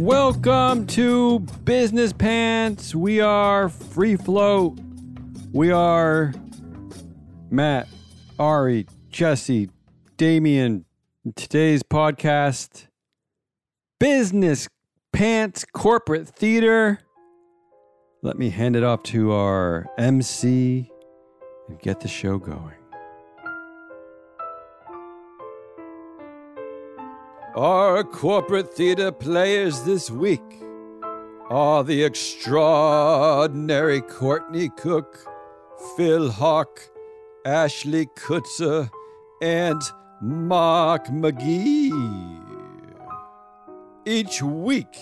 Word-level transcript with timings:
Welcome 0.00 0.86
to 0.86 1.40
Business 1.40 2.14
Pants. 2.14 2.94
We 2.94 3.20
are 3.20 3.68
free 3.68 4.16
float. 4.16 4.78
We 5.52 5.72
are 5.72 6.32
Matt, 7.50 7.86
Ari, 8.38 8.86
Jesse, 9.10 9.68
Damien. 10.16 10.86
Today's 11.36 11.82
podcast 11.82 12.86
Business 13.98 14.68
Pants 15.12 15.66
Corporate 15.70 16.26
Theater. 16.26 17.00
Let 18.22 18.38
me 18.38 18.48
hand 18.48 18.76
it 18.76 18.82
off 18.82 19.02
to 19.02 19.32
our 19.32 19.86
MC 19.98 20.90
and 21.68 21.78
get 21.78 22.00
the 22.00 22.08
show 22.08 22.38
going. 22.38 22.79
Our 27.56 28.04
corporate 28.04 28.72
theater 28.72 29.10
players 29.10 29.82
this 29.82 30.08
week 30.08 30.62
are 31.48 31.82
the 31.82 32.04
extraordinary 32.04 34.02
Courtney 34.02 34.68
Cook, 34.68 35.18
Phil 35.96 36.30
Hawk, 36.30 36.80
Ashley 37.44 38.06
Kutzer, 38.06 38.88
and 39.42 39.82
Mark 40.22 41.08
McGee. 41.08 41.90
Each 44.06 44.40
week, 44.40 44.96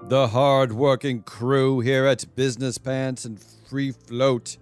the 0.00 0.28
hard-working 0.28 1.22
crew 1.22 1.80
here 1.80 2.06
at 2.06 2.36
Business 2.36 2.78
Pants 2.78 3.24
and 3.24 3.42
Free 3.68 3.90
Float 3.90 4.58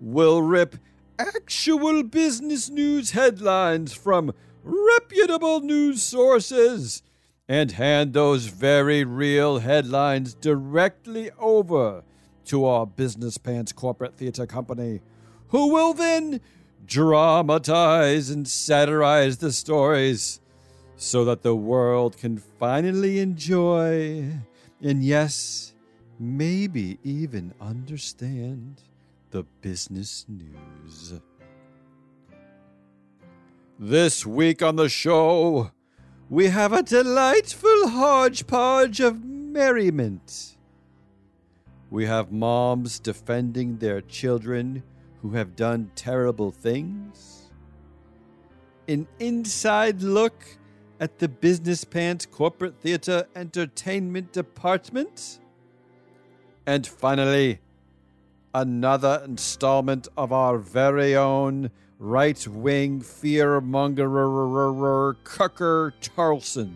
will 0.00 0.40
rip 0.40 0.76
actual 1.18 2.02
business 2.02 2.70
news 2.70 3.10
headlines 3.10 3.92
from 3.92 4.32
reputable 4.62 5.60
news 5.60 6.02
sources 6.02 7.02
and 7.48 7.72
hand 7.72 8.12
those 8.12 8.46
very 8.46 9.04
real 9.04 9.58
headlines 9.58 10.34
directly 10.34 11.30
over 11.38 12.04
to 12.44 12.64
our 12.64 12.86
Business 12.86 13.38
Pants 13.38 13.72
Corporate 13.72 14.16
Theater 14.16 14.46
Company, 14.46 15.00
who 15.48 15.72
will 15.72 15.94
then 15.94 16.40
dramatize 16.86 18.30
and 18.30 18.46
satirize 18.46 19.38
the 19.38 19.52
stories 19.52 20.40
so 20.96 21.24
that 21.24 21.42
the 21.42 21.56
world 21.56 22.16
can 22.16 22.38
finally 22.38 23.18
enjoy 23.18 24.28
and, 24.82 25.04
yes, 25.04 25.72
maybe 26.18 26.98
even 27.02 27.54
understand 27.60 28.82
the 29.30 29.44
business 29.62 30.26
news. 30.28 31.20
This 33.82 34.26
week 34.26 34.62
on 34.62 34.76
the 34.76 34.90
show, 34.90 35.70
we 36.28 36.48
have 36.48 36.74
a 36.74 36.82
delightful 36.82 37.88
hodgepodge 37.88 39.00
of 39.00 39.24
merriment. 39.24 40.58
We 41.88 42.04
have 42.04 42.30
moms 42.30 42.98
defending 42.98 43.78
their 43.78 44.02
children 44.02 44.82
who 45.22 45.30
have 45.30 45.56
done 45.56 45.92
terrible 45.94 46.50
things. 46.50 47.50
An 48.86 49.08
inside 49.18 50.02
look 50.02 50.44
at 51.00 51.18
the 51.18 51.28
Business 51.28 51.82
Pants 51.82 52.26
Corporate 52.26 52.78
Theater 52.82 53.28
Entertainment 53.34 54.30
Department. 54.34 55.38
And 56.66 56.86
finally, 56.86 57.60
another 58.52 59.22
installment 59.24 60.06
of 60.18 60.34
our 60.34 60.58
very 60.58 61.16
own 61.16 61.70
right 62.00 62.48
wing 62.48 62.98
fear 63.02 63.60
mongerer 63.60 65.14
Cucker 65.22 65.92
Tarlson 66.00 66.72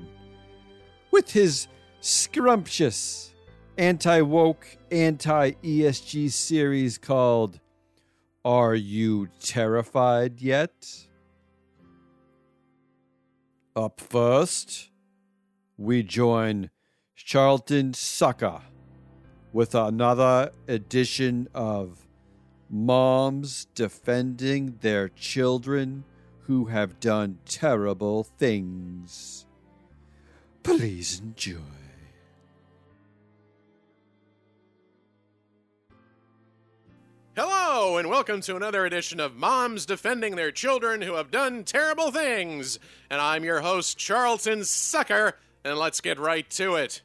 with 1.10 1.32
his 1.32 1.66
scrumptious 2.00 3.32
anti 3.78 4.20
woke, 4.20 4.66
anti 4.92 5.52
ESG 5.52 6.30
series 6.30 6.98
called 6.98 7.58
Are 8.44 8.74
You 8.74 9.28
Terrified 9.40 10.42
Yet? 10.42 11.06
Up 13.74 14.00
first, 14.00 14.90
we 15.78 16.02
join 16.02 16.68
Charlton 17.16 17.94
Sucker 17.94 18.60
with 19.54 19.74
another 19.74 20.52
edition 20.68 21.48
of 21.54 22.03
moms 22.74 23.66
defending 23.76 24.76
their 24.80 25.08
children 25.08 26.02
who 26.40 26.64
have 26.64 26.98
done 26.98 27.38
terrible 27.46 28.24
things. 28.24 29.46
Please 30.64 31.20
enjoy. 31.20 31.60
Hello, 37.36 37.96
and 37.96 38.08
welcome 38.08 38.40
to 38.40 38.56
another 38.56 38.84
edition 38.84 39.20
of 39.20 39.36
Moms 39.36 39.86
Defending 39.86 40.34
Their 40.34 40.50
Children 40.50 41.00
Who 41.02 41.14
Have 41.14 41.30
Done 41.30 41.62
Terrible 41.62 42.10
Things. 42.10 42.80
And 43.08 43.20
I'm 43.20 43.44
your 43.44 43.60
host, 43.60 43.98
Charlton 43.98 44.64
Sucker, 44.64 45.36
and 45.64 45.78
let's 45.78 46.00
get 46.00 46.18
right 46.18 46.50
to 46.50 46.74
it. 46.74 47.02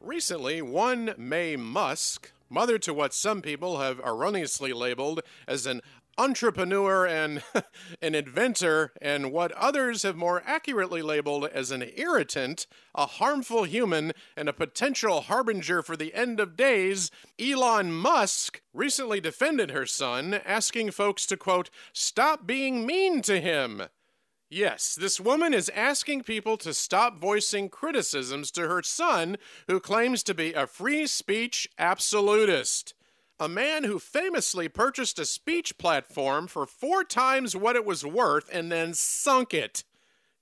Recently, 0.00 0.62
one 0.62 1.14
Maye 1.18 1.56
Musk, 1.56 2.32
mother 2.48 2.78
to 2.78 2.94
what 2.94 3.14
some 3.14 3.42
people 3.42 3.78
have 3.78 4.00
erroneously 4.00 4.72
labeled 4.72 5.20
as 5.46 5.66
an 5.66 5.80
entrepreneur 6.18 7.06
and 7.06 7.42
an 8.02 8.14
inventor, 8.14 8.92
and 9.00 9.32
what 9.32 9.52
others 9.52 10.02
have 10.02 10.16
more 10.16 10.42
accurately 10.44 11.00
labeled 11.00 11.46
as 11.46 11.70
an 11.70 11.90
irritant, 11.96 12.66
a 12.94 13.06
harmful 13.06 13.64
human, 13.64 14.12
and 14.36 14.48
a 14.48 14.52
potential 14.52 15.22
harbinger 15.22 15.80
for 15.80 15.96
the 15.96 16.12
end 16.12 16.40
of 16.40 16.56
days, 16.56 17.10
Elon 17.38 17.92
Musk 17.92 18.60
recently 18.74 19.20
defended 19.20 19.70
her 19.70 19.86
son, 19.86 20.34
asking 20.44 20.90
folks 20.90 21.24
to, 21.26 21.36
quote, 21.36 21.70
stop 21.92 22.46
being 22.46 22.84
mean 22.84 23.22
to 23.22 23.40
him. 23.40 23.84
Yes, 24.50 24.94
this 24.94 25.20
woman 25.20 25.52
is 25.52 25.70
asking 25.74 26.22
people 26.22 26.56
to 26.58 26.72
stop 26.72 27.18
voicing 27.18 27.68
criticisms 27.68 28.50
to 28.52 28.66
her 28.66 28.82
son, 28.82 29.36
who 29.66 29.78
claims 29.78 30.22
to 30.22 30.34
be 30.34 30.54
a 30.54 30.66
free 30.66 31.06
speech 31.06 31.68
absolutist. 31.78 32.94
A 33.38 33.48
man 33.48 33.84
who 33.84 33.98
famously 33.98 34.68
purchased 34.68 35.18
a 35.18 35.26
speech 35.26 35.76
platform 35.76 36.46
for 36.46 36.66
four 36.66 37.04
times 37.04 37.54
what 37.54 37.76
it 37.76 37.84
was 37.84 38.06
worth 38.06 38.48
and 38.50 38.72
then 38.72 38.94
sunk 38.94 39.52
it. 39.52 39.84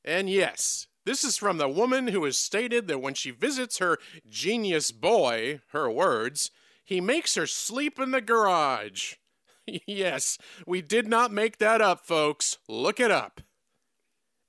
And 0.05 0.31
yes, 0.31 0.87
this 1.05 1.25
is 1.25 1.37
from 1.37 1.59
the 1.59 1.69
woman 1.69 2.09
who 2.09 2.25
has 2.25 2.39
stated 2.39 2.87
that 2.87 3.03
when 3.03 3.15
she 3.15 3.33
visits 3.33 3.79
her 3.79 3.99
genius 4.29 4.93
boy, 4.93 5.61
her 5.73 5.91
words, 5.91 6.53
he 6.85 7.01
makes 7.01 7.35
her 7.35 7.47
sleep 7.47 7.99
in 7.99 8.13
the 8.13 8.21
garage. 8.21 9.15
yes, 9.87 10.39
we 10.65 10.81
did 10.81 11.09
not 11.09 11.33
make 11.33 11.59
that 11.59 11.81
up, 11.81 12.07
folks. 12.07 12.59
Look 12.69 13.01
it 13.01 13.11
up. 13.11 13.41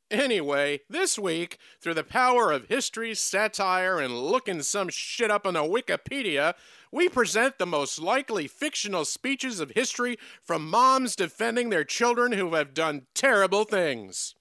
Anyway, 0.09 0.79
this 0.89 1.19
week, 1.19 1.57
through 1.81 1.93
the 1.93 2.03
power 2.03 2.51
of 2.51 2.69
history, 2.69 3.13
satire, 3.13 3.99
and 3.99 4.17
looking 4.17 4.61
some 4.61 4.87
shit 4.87 5.29
up 5.29 5.45
on 5.45 5.55
the 5.55 5.59
Wikipedia, 5.59 6.53
we 6.93 7.09
present 7.09 7.57
the 7.57 7.65
most 7.65 7.99
likely 7.99 8.47
fictional 8.47 9.03
speeches 9.03 9.59
of 9.59 9.71
history 9.71 10.17
from 10.41 10.69
moms 10.69 11.15
defending 11.15 11.69
their 11.69 11.83
children 11.83 12.31
who 12.31 12.55
have 12.55 12.73
done 12.73 13.05
terrible 13.13 13.65
things. 13.65 14.35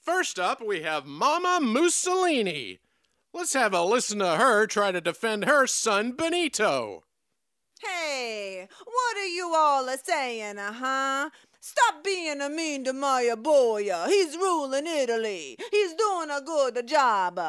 First 0.00 0.38
up, 0.40 0.60
we 0.60 0.82
have 0.82 1.06
Mama 1.06 1.60
Mussolini. 1.62 2.80
Let's 3.32 3.52
have 3.52 3.72
a 3.72 3.82
listen 3.84 4.18
to 4.18 4.36
her 4.36 4.66
try 4.66 4.90
to 4.90 5.00
defend 5.00 5.44
her 5.44 5.68
son 5.68 6.12
Benito. 6.12 7.04
Hey, 7.80 8.66
what 8.84 9.16
are 9.18 9.26
you 9.26 9.52
all 9.54 9.88
a 9.88 9.98
saying, 9.98 10.58
uh 10.58 10.72
huh? 10.72 11.30
Stop 11.68 12.04
being 12.04 12.40
a 12.40 12.48
mean 12.48 12.84
to 12.84 12.92
my 12.92 13.34
boy. 13.34 13.90
He's 14.06 14.36
ruling 14.36 14.86
Italy. 14.86 15.58
He's 15.72 15.94
doing 15.94 16.30
a 16.30 16.40
good 16.40 16.86
job. 16.86 17.40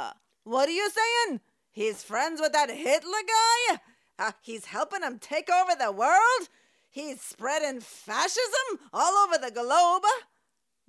What 0.44 0.68
are 0.68 0.71
you 0.71 0.89
saying? 0.89 1.39
He's 1.71 2.01
friends 2.01 2.41
with 2.41 2.51
that 2.53 2.71
Hitler 2.71 3.12
guy? 3.27 3.77
Uh, 4.18 4.31
he's 4.41 4.65
helping 4.65 5.03
him 5.03 5.19
take 5.19 5.51
over 5.51 5.74
the 5.80 5.91
world? 5.91 6.50
He's 6.89 7.21
spreading 7.21 7.80
fascism 7.80 8.80
all 8.91 9.13
over 9.24 9.38
the 9.38 9.51
globe? 9.51 10.01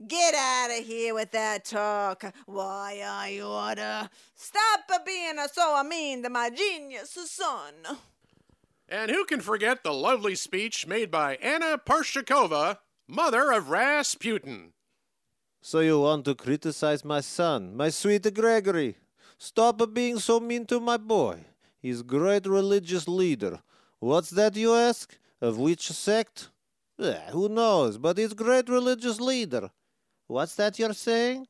Get 0.08 0.34
out 0.34 0.70
of 0.70 0.86
here 0.86 1.12
with 1.12 1.32
that 1.32 1.66
talk. 1.66 2.24
Why, 2.46 3.02
I 3.04 3.40
oughta. 3.40 4.08
Stop 4.36 5.04
being 5.04 5.36
so 5.52 5.84
mean 5.84 6.22
to 6.22 6.30
my 6.30 6.48
genius 6.48 7.10
son. 7.30 7.98
And 8.88 9.10
who 9.10 9.26
can 9.26 9.40
forget 9.40 9.84
the 9.84 9.92
lovely 9.92 10.34
speech 10.34 10.86
made 10.86 11.10
by 11.10 11.36
Anna 11.36 11.76
Parshukova, 11.76 12.78
mother 13.08 13.50
of 13.50 13.70
Rasputin? 13.70 14.72
So 15.62 15.80
you 15.80 16.00
want 16.00 16.24
to 16.26 16.34
criticize 16.34 17.04
my 17.04 17.20
son, 17.20 17.74
my 17.74 17.88
sweet 17.88 18.32
Gregory? 18.34 18.96
Stop 19.38 19.82
being 19.92 20.18
so 20.18 20.38
mean 20.38 20.66
to 20.66 20.78
my 20.78 20.96
boy. 20.96 21.44
He's 21.80 22.02
great 22.02 22.46
religious 22.46 23.08
leader. 23.08 23.60
What's 23.98 24.30
that 24.30 24.56
you 24.56 24.74
ask? 24.74 25.16
Of 25.40 25.58
which 25.58 25.88
sect? 25.88 26.50
Eh, 27.00 27.30
who 27.30 27.48
knows, 27.48 27.96
but 27.98 28.18
he's 28.18 28.34
great 28.34 28.68
religious 28.68 29.20
leader. 29.20 29.70
What's 30.26 30.56
that 30.56 30.78
you're 30.78 30.92
saying? 30.92 31.46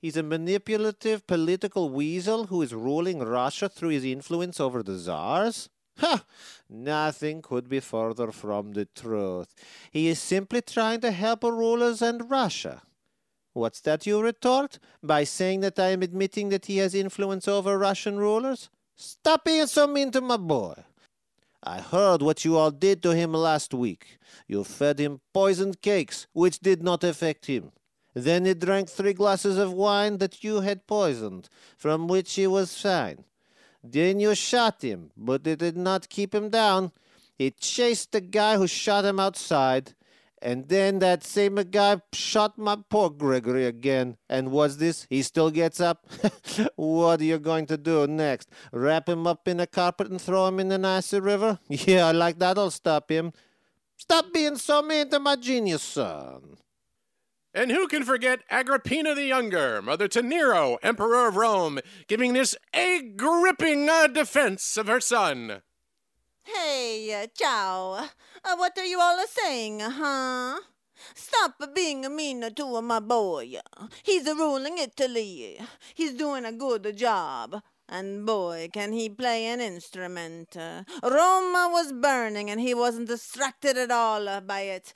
He's 0.00 0.16
a 0.16 0.22
manipulative 0.22 1.26
political 1.26 1.90
weasel 1.90 2.46
who 2.46 2.62
is 2.62 2.74
ruling 2.74 3.20
Russia 3.20 3.68
through 3.68 3.90
his 3.90 4.04
influence 4.04 4.60
over 4.60 4.82
the 4.82 4.96
czars? 4.96 5.68
Ha! 5.98 6.24
Nothing 6.70 7.42
could 7.42 7.68
be 7.68 7.80
further 7.80 8.30
from 8.30 8.72
the 8.72 8.86
truth. 8.86 9.54
He 9.90 10.08
is 10.08 10.18
simply 10.18 10.62
trying 10.62 11.00
to 11.00 11.10
help 11.10 11.42
rulers 11.42 12.02
and 12.02 12.30
Russia. 12.30 12.82
What's 13.52 13.80
that 13.80 14.06
you 14.06 14.20
retort? 14.20 14.78
By 15.02 15.24
saying 15.24 15.60
that 15.60 15.78
I 15.78 15.88
am 15.88 16.02
admitting 16.02 16.50
that 16.50 16.66
he 16.66 16.76
has 16.78 16.94
influence 16.94 17.48
over 17.48 17.76
Russian 17.76 18.18
rulers? 18.18 18.70
Stop 18.96 19.44
being 19.44 19.66
so 19.66 19.86
mean 19.86 20.10
to 20.12 20.20
my 20.20 20.36
boy. 20.36 20.74
I 21.62 21.80
heard 21.80 22.22
what 22.22 22.44
you 22.44 22.56
all 22.56 22.70
did 22.70 23.02
to 23.02 23.14
him 23.14 23.32
last 23.32 23.74
week. 23.74 24.18
You 24.46 24.62
fed 24.62 25.00
him 25.00 25.20
poisoned 25.34 25.82
cakes, 25.82 26.28
which 26.32 26.60
did 26.60 26.82
not 26.82 27.02
affect 27.02 27.46
him. 27.46 27.72
Then 28.14 28.44
he 28.44 28.54
drank 28.54 28.88
three 28.88 29.12
glasses 29.12 29.58
of 29.58 29.72
wine 29.72 30.18
that 30.18 30.44
you 30.44 30.60
had 30.60 30.86
poisoned, 30.86 31.48
from 31.76 32.06
which 32.06 32.34
he 32.34 32.46
was 32.46 32.80
fine. 32.80 33.24
Then 33.82 34.20
you 34.20 34.34
shot 34.34 34.82
him, 34.82 35.10
but 35.16 35.46
it 35.46 35.60
did 35.60 35.76
not 35.76 36.08
keep 36.08 36.34
him 36.34 36.50
down. 36.50 36.92
He 37.36 37.50
chased 37.52 38.12
the 38.12 38.20
guy 38.20 38.56
who 38.56 38.66
shot 38.66 39.04
him 39.04 39.20
outside, 39.20 39.94
and 40.42 40.68
then 40.68 40.98
that 40.98 41.24
same 41.24 41.54
guy 41.54 42.00
shot 42.12 42.58
my 42.58 42.76
poor 42.88 43.10
Gregory 43.10 43.66
again. 43.66 44.16
And 44.28 44.50
what's 44.50 44.76
this? 44.76 45.06
He 45.08 45.22
still 45.22 45.50
gets 45.50 45.80
up? 45.80 46.06
what 46.76 47.20
are 47.20 47.24
you 47.24 47.38
going 47.38 47.66
to 47.66 47.76
do 47.76 48.06
next? 48.06 48.50
Wrap 48.72 49.08
him 49.08 49.26
up 49.26 49.46
in 49.46 49.60
a 49.60 49.66
carpet 49.66 50.10
and 50.10 50.20
throw 50.20 50.46
him 50.48 50.58
in 50.60 50.68
the 50.68 50.78
Nassau 50.78 51.20
River? 51.20 51.58
Yeah, 51.68 52.10
like 52.10 52.38
that'll 52.38 52.70
stop 52.70 53.10
him. 53.10 53.32
Stop 53.96 54.32
being 54.32 54.56
so 54.56 54.82
mean 54.82 55.10
to 55.10 55.18
my 55.18 55.36
genius 55.36 55.82
son. 55.82 56.56
And 57.54 57.70
who 57.72 57.88
can 57.88 58.04
forget 58.04 58.40
Agrippina 58.50 59.14
the 59.14 59.24
Younger, 59.24 59.80
mother 59.80 60.06
to 60.08 60.22
Nero, 60.22 60.76
Emperor 60.82 61.28
of 61.28 61.36
Rome, 61.36 61.80
giving 62.06 62.34
this 62.34 62.54
a 62.74 63.00
gripping 63.16 63.88
uh, 63.88 64.06
defense 64.06 64.76
of 64.76 64.86
her 64.86 65.00
son? 65.00 65.62
Hey, 66.42 67.22
uh, 67.22 67.26
ciao. 67.34 68.08
Uh, 68.44 68.56
what 68.56 68.76
are 68.78 68.84
you 68.84 69.00
all 69.00 69.18
saying, 69.26 69.80
huh? 69.80 70.58
Stop 71.14 71.74
being 71.74 72.14
mean 72.14 72.42
to 72.54 72.82
my 72.82 73.00
boy. 73.00 73.54
He's 74.02 74.24
ruling 74.24 74.78
Italy. 74.78 75.58
He's 75.94 76.12
doing 76.14 76.44
a 76.44 76.52
good 76.52 76.96
job. 76.96 77.62
And 77.88 78.26
boy, 78.26 78.68
can 78.72 78.92
he 78.92 79.08
play 79.08 79.46
an 79.46 79.60
instrument. 79.60 80.54
Rome 80.56 81.52
was 81.72 81.92
burning 81.92 82.50
and 82.50 82.60
he 82.60 82.74
wasn't 82.74 83.08
distracted 83.08 83.78
at 83.78 83.90
all 83.90 84.40
by 84.42 84.60
it. 84.62 84.92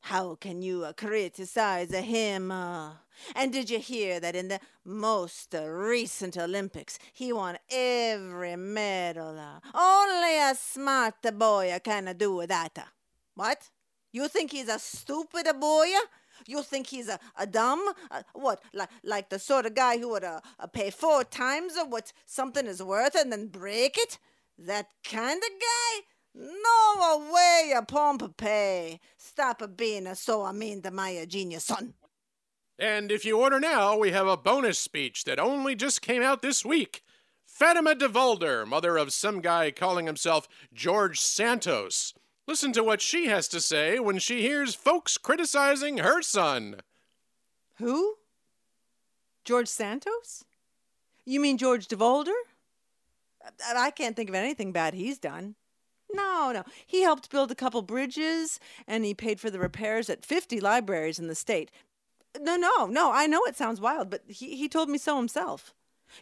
How 0.00 0.34
can 0.34 0.62
you 0.62 0.84
uh, 0.84 0.92
criticize 0.92 1.92
him? 1.92 2.50
Uh? 2.50 2.92
And 3.34 3.52
did 3.52 3.68
you 3.68 3.78
hear 3.78 4.18
that 4.20 4.34
in 4.34 4.48
the 4.48 4.60
most 4.84 5.54
uh, 5.54 5.66
recent 5.66 6.36
Olympics, 6.36 6.98
he 7.12 7.32
won 7.32 7.58
every 7.70 8.56
medal? 8.56 9.38
Uh? 9.38 9.60
Only 9.74 10.38
a 10.38 10.54
smart 10.54 11.22
boy 11.38 11.78
can 11.84 12.14
do 12.16 12.46
that. 12.46 12.78
Uh. 12.78 12.82
What? 13.34 13.68
You 14.12 14.28
think 14.28 14.52
he's 14.52 14.68
a 14.68 14.78
stupid 14.78 15.46
boy? 15.60 15.88
You 16.46 16.62
think 16.62 16.86
he's 16.86 17.08
a, 17.08 17.18
a 17.38 17.46
dumb? 17.46 17.92
Uh, 18.10 18.22
what, 18.32 18.62
like, 18.72 18.88
like 19.04 19.28
the 19.28 19.38
sort 19.38 19.66
of 19.66 19.74
guy 19.74 19.98
who 19.98 20.08
would 20.08 20.24
uh, 20.24 20.40
uh, 20.58 20.66
pay 20.66 20.90
four 20.90 21.22
times 21.24 21.74
what 21.88 22.12
something 22.24 22.66
is 22.66 22.82
worth 22.82 23.14
and 23.14 23.30
then 23.30 23.48
break 23.48 23.98
it? 23.98 24.18
That 24.58 24.88
kind 25.04 25.36
of 25.36 25.60
guy? 25.60 26.00
No 26.34 27.30
way, 27.32 27.74
Pompey. 27.86 29.00
Stop 29.16 29.62
being 29.76 30.06
a 30.06 30.14
so 30.14 30.50
mean 30.52 30.82
to 30.82 30.90
my 30.90 31.24
genius 31.28 31.64
son. 31.64 31.94
And 32.78 33.12
if 33.12 33.24
you 33.24 33.38
order 33.38 33.60
now, 33.60 33.98
we 33.98 34.12
have 34.12 34.26
a 34.26 34.36
bonus 34.36 34.78
speech 34.78 35.24
that 35.24 35.38
only 35.38 35.74
just 35.74 36.00
came 36.00 36.22
out 36.22 36.40
this 36.40 36.64
week. 36.64 37.02
Fatima 37.44 37.94
de 37.94 38.08
Volder, 38.08 38.64
mother 38.64 38.96
of 38.96 39.12
some 39.12 39.40
guy 39.40 39.70
calling 39.70 40.06
himself 40.06 40.48
George 40.72 41.20
Santos. 41.20 42.14
Listen 42.46 42.72
to 42.72 42.82
what 42.82 43.02
she 43.02 43.26
has 43.26 43.48
to 43.48 43.60
say 43.60 43.98
when 43.98 44.18
she 44.18 44.40
hears 44.40 44.74
folks 44.74 45.18
criticizing 45.18 45.98
her 45.98 46.22
son. 46.22 46.76
Who? 47.76 48.14
George 49.44 49.68
Santos? 49.68 50.44
You 51.26 51.38
mean 51.38 51.58
George 51.58 51.86
DeVolder? 51.86 52.32
I 53.74 53.90
can't 53.90 54.16
think 54.16 54.28
of 54.30 54.34
anything 54.34 54.72
bad 54.72 54.94
he's 54.94 55.18
done. 55.18 55.54
No, 56.12 56.52
no. 56.52 56.64
He 56.86 57.02
helped 57.02 57.30
build 57.30 57.50
a 57.50 57.54
couple 57.56 57.82
bridges 57.82 58.58
and 58.86 59.04
he 59.04 59.14
paid 59.14 59.40
for 59.40 59.50
the 59.50 59.58
repairs 59.58 60.10
at 60.10 60.24
50 60.24 60.60
libraries 60.60 61.18
in 61.18 61.26
the 61.26 61.34
state. 61.34 61.70
No, 62.40 62.56
no, 62.56 62.86
no. 62.86 63.12
I 63.12 63.26
know 63.26 63.42
it 63.44 63.56
sounds 63.56 63.80
wild, 63.80 64.10
but 64.10 64.22
he, 64.28 64.56
he 64.56 64.68
told 64.68 64.88
me 64.88 64.98
so 64.98 65.16
himself. 65.16 65.74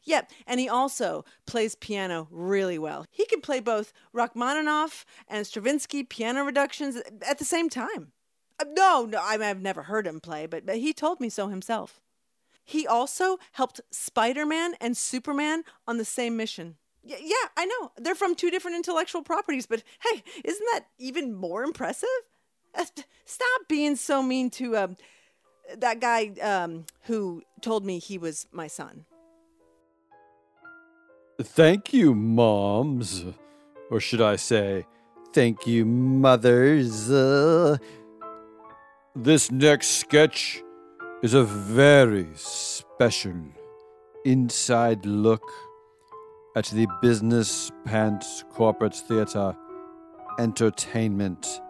Yep, 0.04 0.30
and 0.46 0.60
he 0.60 0.68
also 0.68 1.24
plays 1.46 1.74
piano 1.74 2.28
really 2.30 2.78
well. 2.78 3.06
He 3.10 3.24
can 3.26 3.40
play 3.40 3.60
both 3.60 3.92
Rachmaninoff 4.12 5.04
and 5.26 5.46
Stravinsky 5.46 6.04
piano 6.04 6.44
reductions 6.44 7.00
at 7.26 7.38
the 7.38 7.44
same 7.44 7.68
time. 7.70 8.12
Uh, 8.60 8.64
no, 8.76 9.06
no, 9.06 9.20
I 9.20 9.38
have 9.38 9.62
never 9.62 9.84
heard 9.84 10.06
him 10.06 10.20
play, 10.20 10.46
but, 10.46 10.66
but 10.66 10.76
he 10.76 10.92
told 10.92 11.20
me 11.20 11.28
so 11.28 11.48
himself. 11.48 12.00
He 12.64 12.86
also 12.86 13.38
helped 13.52 13.80
Spider 13.90 14.44
Man 14.44 14.74
and 14.80 14.96
Superman 14.96 15.62
on 15.86 15.96
the 15.96 16.04
same 16.04 16.36
mission. 16.36 16.76
Y- 17.08 17.16
yeah, 17.22 17.48
I 17.56 17.66
know. 17.66 17.92
They're 17.96 18.14
from 18.14 18.34
two 18.34 18.50
different 18.50 18.76
intellectual 18.76 19.22
properties, 19.22 19.66
but 19.66 19.82
hey, 20.02 20.22
isn't 20.44 20.66
that 20.72 20.86
even 20.98 21.34
more 21.34 21.62
impressive? 21.62 22.08
Uh, 22.74 22.84
stop 23.24 23.68
being 23.68 23.96
so 23.96 24.22
mean 24.22 24.50
to 24.50 24.76
uh, 24.76 24.88
that 25.76 26.00
guy 26.00 26.32
um, 26.42 26.84
who 27.02 27.42
told 27.62 27.84
me 27.84 27.98
he 27.98 28.18
was 28.18 28.46
my 28.52 28.66
son. 28.66 29.06
Thank 31.40 31.92
you, 31.92 32.14
moms. 32.14 33.24
Or 33.90 34.00
should 34.00 34.20
I 34.20 34.36
say, 34.36 34.86
thank 35.32 35.66
you, 35.66 35.86
mothers. 35.86 37.10
Uh, 37.10 37.78
this 39.14 39.50
next 39.50 39.88
sketch 39.88 40.62
is 41.22 41.34
a 41.34 41.44
very 41.44 42.28
special 42.34 43.40
inside 44.24 45.06
look 45.06 45.42
at 46.56 46.66
the 46.66 46.86
Business 47.00 47.70
Pants 47.84 48.44
Corporate 48.50 48.94
Theater 48.94 49.54
Entertainment 50.38 51.60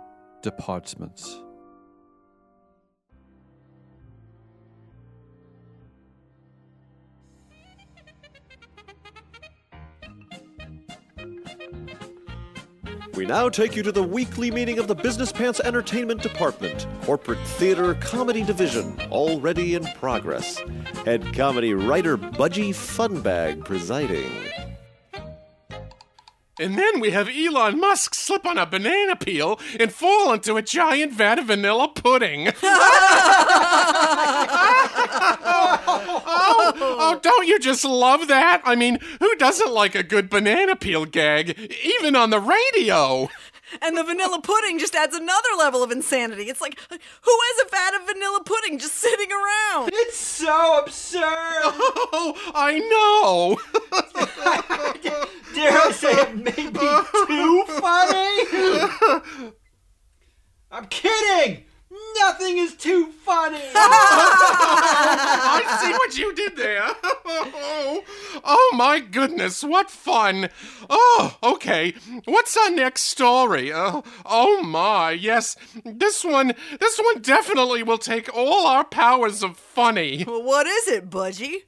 Department. 0.42 1.20
We 13.14 13.26
now 13.26 13.48
take 13.48 13.74
you 13.74 13.82
to 13.82 13.90
the 13.90 14.02
weekly 14.02 14.52
meeting 14.52 14.78
of 14.78 14.86
the 14.86 14.94
Business 14.94 15.32
Pants 15.32 15.58
Entertainment 15.58 16.22
Department, 16.22 16.86
Corporate 17.02 17.40
Theater 17.40 17.94
Comedy 17.94 18.44
Division, 18.44 18.96
already 19.10 19.74
in 19.74 19.84
progress. 19.96 20.62
Head 21.04 21.34
comedy 21.34 21.74
writer 21.74 22.16
Budgie 22.16 22.70
Funbag 22.70 23.64
presiding. 23.64 24.30
And 26.60 26.76
then 26.76 27.00
we 27.00 27.10
have 27.10 27.28
Elon 27.28 27.78
Musk 27.78 28.14
slip 28.14 28.46
on 28.46 28.58
a 28.58 28.66
banana 28.66 29.16
peel 29.16 29.60
and 29.78 29.92
fall 29.92 30.32
into 30.32 30.56
a 30.56 30.62
giant 30.62 31.12
vat 31.12 31.38
of 31.38 31.46
vanilla 31.46 31.88
pudding. 31.88 32.48
oh, 32.62 32.64
oh, 36.80 37.20
don't 37.22 37.46
you 37.46 37.58
just 37.58 37.84
love 37.84 38.28
that? 38.28 38.62
I 38.64 38.74
mean, 38.74 38.98
who 39.20 39.34
doesn't 39.36 39.72
like 39.72 39.94
a 39.94 40.02
good 40.02 40.28
banana 40.28 40.74
peel 40.76 41.04
gag, 41.04 41.56
even 41.84 42.16
on 42.16 42.30
the 42.30 42.40
radio? 42.40 43.28
And 43.82 43.96
the 43.96 44.04
vanilla 44.04 44.40
pudding 44.40 44.78
just 44.78 44.94
adds 44.94 45.14
another 45.14 45.48
level 45.56 45.82
of 45.82 45.90
insanity. 45.90 46.44
It's 46.44 46.60
like, 46.60 46.78
who 46.90 46.98
has 47.30 47.66
a 47.66 47.70
vat 47.70 47.94
of 48.00 48.06
vanilla 48.06 48.42
pudding 48.44 48.78
just 48.78 48.94
sitting 48.94 49.28
around? 49.30 49.90
It's 49.92 50.16
so 50.16 50.78
absurd. 50.78 51.22
Oh, 51.24 52.34
I 52.54 52.78
know. 52.78 53.58
Dare 55.54 55.72
I 55.72 55.90
say 55.92 56.12
it 56.12 56.36
may 56.36 56.70
be 56.70 57.02
too 57.26 57.64
funny? 57.80 59.52
I'm 60.70 60.86
kidding. 60.86 61.64
Nothing 62.20 62.58
is 62.58 62.74
too 62.74 63.06
funny. 63.06 63.62
I 63.74 65.78
see 65.82 65.92
what 65.92 66.18
you 66.18 66.34
did 66.34 66.54
there. 66.56 66.84
Oh. 67.24 68.04
Oh, 68.44 68.58
oh 68.72 68.76
my 68.76 69.00
goodness, 69.00 69.62
what 69.62 69.90
fun. 69.90 70.48
Oh, 70.90 71.36
okay. 71.42 71.94
What's 72.24 72.56
our 72.56 72.70
next 72.70 73.02
story? 73.02 73.72
Oh, 73.72 74.04
oh 74.26 74.62
my, 74.62 75.12
yes. 75.12 75.56
This 75.84 76.24
one, 76.24 76.54
this 76.80 76.98
one 76.98 77.22
definitely 77.22 77.82
will 77.82 77.98
take 77.98 78.34
all 78.34 78.66
our 78.66 78.84
powers 78.84 79.42
of 79.42 79.56
funny. 79.56 80.24
Well, 80.28 80.42
what 80.42 80.66
is 80.66 80.88
it, 80.88 81.08
Budgie? 81.08 81.62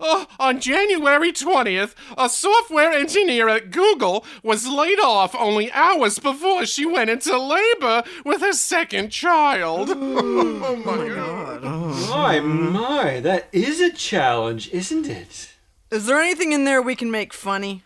Oh, 0.00 0.26
on 0.38 0.60
January 0.60 1.32
20th, 1.32 1.94
a 2.16 2.28
software 2.28 2.92
engineer 2.92 3.48
at 3.48 3.72
Google 3.72 4.24
was 4.44 4.68
laid 4.68 5.00
off 5.00 5.34
only 5.34 5.72
hours 5.72 6.20
before 6.20 6.64
she 6.64 6.86
went 6.86 7.10
into 7.10 7.36
labor 7.36 8.04
with 8.24 8.40
her 8.40 8.52
second 8.52 9.10
child. 9.10 9.90
oh 9.92 10.76
my 10.76 10.92
oh, 10.92 11.14
god. 11.14 11.62
My, 12.10 12.40
my, 12.40 13.20
that 13.20 13.48
is 13.50 13.80
a 13.80 13.92
challenge, 13.92 14.70
isn't 14.70 15.08
it? 15.08 15.47
Is 15.90 16.06
there 16.06 16.20
anything 16.20 16.52
in 16.52 16.64
there 16.64 16.82
we 16.82 16.94
can 16.94 17.10
make 17.10 17.32
funny? 17.32 17.82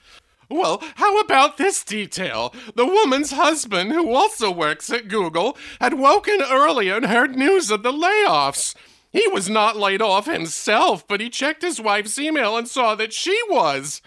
Well, 0.49 0.83
how 0.97 1.19
about 1.21 1.57
this 1.57 1.83
detail? 1.83 2.55
The 2.75 2.85
woman's 2.85 3.31
husband, 3.31 3.93
who 3.93 4.13
also 4.13 4.51
works 4.51 4.91
at 4.91 5.09
Google, 5.09 5.57
had 5.81 5.95
woken 5.95 6.43
early 6.43 6.89
and 6.89 7.07
heard 7.07 7.37
news 7.37 7.71
of 7.71 7.83
the 7.83 7.93
layoffs. 7.93 8.75
He 9.13 9.29
was 9.29 9.49
not 9.49 9.77
laid 9.77 10.03
off 10.03 10.27
himself, 10.27 11.07
but 11.07 11.21
he 11.21 11.31
checked 11.31 11.63
his 11.63 11.81
wife's 11.81 12.19
email 12.19 12.57
and 12.57 12.67
saw 12.67 12.95
that 12.95 13.13
she 13.13 13.39
was. 13.49 14.03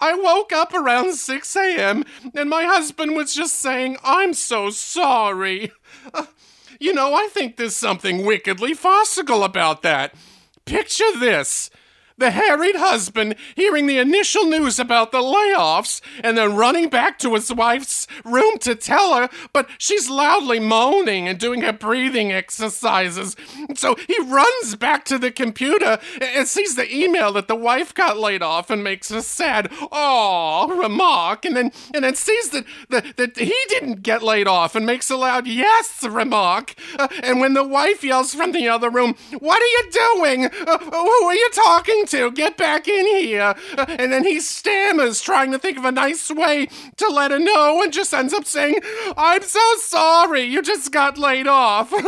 I 0.00 0.14
woke 0.14 0.52
up 0.52 0.74
around 0.74 1.14
6 1.14 1.56
a.m. 1.56 2.04
and 2.34 2.50
my 2.50 2.64
husband 2.64 3.16
was 3.16 3.34
just 3.34 3.54
saying, 3.54 3.96
I'm 4.02 4.34
so 4.34 4.70
sorry. 4.70 5.72
Uh, 6.12 6.26
you 6.80 6.92
know, 6.92 7.14
I 7.14 7.28
think 7.28 7.56
there's 7.56 7.76
something 7.76 8.24
wickedly 8.24 8.72
farcical 8.72 9.42
about 9.42 9.82
that. 9.82 10.14
Picture 10.64 11.12
this 11.18 11.70
the 12.18 12.30
harried 12.30 12.76
husband 12.76 13.34
hearing 13.56 13.86
the 13.86 13.98
initial 13.98 14.44
news 14.44 14.78
about 14.78 15.12
the 15.12 15.18
layoffs 15.18 16.00
and 16.22 16.36
then 16.36 16.56
running 16.56 16.88
back 16.88 17.18
to 17.20 17.34
his 17.34 17.52
wife's 17.52 18.06
room 18.24 18.58
to 18.58 18.74
tell 18.74 19.14
her, 19.14 19.28
but 19.52 19.68
she's 19.78 20.10
loudly 20.10 20.60
moaning 20.60 21.28
and 21.28 21.38
doing 21.38 21.62
her 21.62 21.72
breathing 21.72 22.32
exercises. 22.32 23.36
So 23.74 23.94
he 24.06 24.18
runs 24.20 24.74
back 24.74 25.04
to 25.06 25.18
the 25.18 25.30
computer 25.30 25.98
and 26.20 26.46
sees 26.46 26.76
the 26.76 26.92
email 26.94 27.32
that 27.32 27.48
the 27.48 27.54
wife 27.54 27.94
got 27.94 28.18
laid 28.18 28.42
off 28.42 28.70
and 28.70 28.82
makes 28.82 29.10
a 29.10 29.22
sad 29.22 29.70
"oh" 29.92 30.76
remark, 30.80 31.44
and 31.44 31.56
then 31.56 31.72
and 31.94 32.04
then 32.04 32.14
sees 32.14 32.50
that 32.50 32.64
that, 32.88 33.16
that 33.16 33.38
he 33.38 33.56
didn't 33.68 34.02
get 34.02 34.22
laid 34.22 34.48
off 34.48 34.74
and 34.74 34.84
makes 34.84 35.10
a 35.10 35.16
loud 35.16 35.46
"yes" 35.46 36.04
remark. 36.04 36.74
Uh, 36.98 37.08
and 37.22 37.40
when 37.40 37.54
the 37.54 37.66
wife 37.66 38.02
yells 38.02 38.34
from 38.34 38.52
the 38.52 38.68
other 38.68 38.90
room, 38.90 39.14
"What 39.38 39.62
are 39.62 39.66
you 39.66 39.90
doing? 39.90 40.44
Uh, 40.46 40.78
who 40.78 41.24
are 41.24 41.34
you 41.34 41.50
talking 41.52 42.06
to? 42.08 42.30
Get 42.30 42.56
back 42.56 42.88
in 42.88 43.06
here!" 43.06 43.54
Uh, 43.76 43.86
and 43.88 44.12
then 44.12 44.24
he 44.24 44.40
stammers, 44.40 45.20
trying 45.20 45.52
to 45.52 45.58
think 45.58 45.78
of 45.78 45.84
a 45.84 45.92
nice 45.92 46.30
way 46.30 46.68
to 46.96 47.08
let 47.08 47.30
her 47.30 47.38
know, 47.38 47.82
and 47.82 47.92
just 47.92 48.12
ends 48.14 48.34
up 48.34 48.44
saying, 48.44 48.80
"I'm 49.16 49.42
so 49.42 49.60
sorry. 49.78 50.42
You 50.42 50.62
just 50.62 50.92
got 50.92 51.18
laid 51.18 51.46
off." 51.46 51.92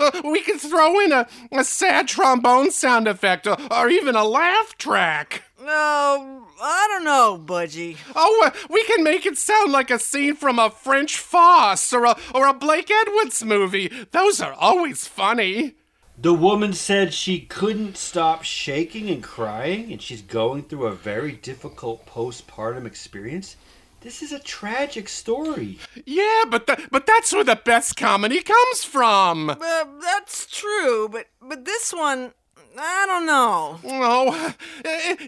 Uh, 0.00 0.22
we 0.24 0.40
could 0.40 0.60
throw 0.60 0.98
in 1.00 1.12
a, 1.12 1.26
a 1.52 1.64
sad 1.64 2.08
trombone 2.08 2.70
sound 2.70 3.06
effect 3.08 3.46
or, 3.46 3.56
or 3.70 3.88
even 3.88 4.14
a 4.14 4.24
laugh 4.24 4.76
track. 4.78 5.42
Oh, 5.62 6.46
I 6.60 6.86
don't 6.90 7.04
know, 7.04 7.42
Budgie. 7.42 7.96
Oh, 8.16 8.42
uh, 8.46 8.50
we 8.70 8.82
can 8.84 9.04
make 9.04 9.26
it 9.26 9.36
sound 9.36 9.72
like 9.72 9.90
a 9.90 9.98
scene 9.98 10.34
from 10.36 10.58
a 10.58 10.70
French 10.70 11.18
farce 11.18 11.92
or 11.92 12.06
a, 12.06 12.16
or 12.34 12.46
a 12.46 12.54
Blake 12.54 12.90
Edwards 12.90 13.44
movie. 13.44 13.88
Those 14.12 14.40
are 14.40 14.54
always 14.54 15.06
funny. 15.06 15.74
The 16.22 16.34
woman 16.34 16.74
said 16.74 17.14
she 17.14 17.40
couldn't 17.40 17.96
stop 17.96 18.42
shaking 18.42 19.08
and 19.08 19.22
crying, 19.22 19.90
and 19.90 20.02
she's 20.02 20.20
going 20.20 20.64
through 20.64 20.86
a 20.86 20.94
very 20.94 21.32
difficult 21.32 22.04
postpartum 22.04 22.84
experience. 22.84 23.56
This 24.02 24.22
is 24.22 24.30
a 24.30 24.38
tragic 24.38 25.08
story. 25.08 25.78
Yeah, 26.04 26.42
but 26.50 26.66
th- 26.66 26.90
but 26.90 27.06
that's 27.06 27.32
where 27.32 27.44
the 27.44 27.56
best 27.56 27.96
comedy 27.96 28.42
comes 28.42 28.84
from. 28.84 29.48
Uh, 29.48 29.56
that's 30.02 30.46
true, 30.46 31.08
but 31.08 31.28
but 31.40 31.64
this 31.64 31.90
one, 31.90 32.34
I 32.78 33.06
don't 33.06 33.24
know. 33.24 33.80
Oh, 33.82 34.54